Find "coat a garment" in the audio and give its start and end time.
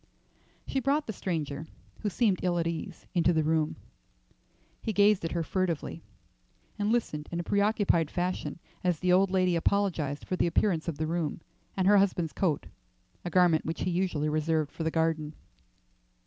12.33-13.63